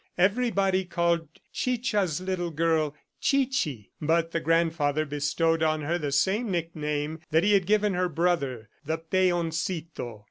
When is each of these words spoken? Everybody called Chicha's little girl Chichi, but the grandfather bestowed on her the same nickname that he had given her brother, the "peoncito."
Everybody 0.17 0.83
called 0.83 1.27
Chicha's 1.53 2.19
little 2.19 2.49
girl 2.49 2.95
Chichi, 3.19 3.91
but 4.01 4.31
the 4.31 4.39
grandfather 4.39 5.05
bestowed 5.05 5.61
on 5.61 5.81
her 5.81 5.99
the 5.99 6.11
same 6.11 6.49
nickname 6.49 7.19
that 7.29 7.43
he 7.43 7.53
had 7.53 7.67
given 7.67 7.93
her 7.93 8.09
brother, 8.09 8.67
the 8.83 8.97
"peoncito." 8.97 10.19